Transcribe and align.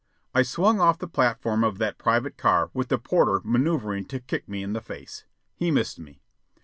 I 0.33 0.41
swung 0.41 0.79
off 0.79 0.97
the 0.97 1.07
platform 1.07 1.63
of 1.63 1.77
that 1.77 1.99
private 1.99 2.35
car 2.35 2.71
with 2.73 2.87
the 2.87 2.97
porter 2.97 3.39
manoeuvring 3.43 4.05
to 4.05 4.19
kick 4.19 4.49
me 4.49 4.63
in 4.63 4.73
the 4.73 4.81
face. 4.81 5.25
He 5.53 5.69
missed 5.69 5.99
me. 5.99 6.23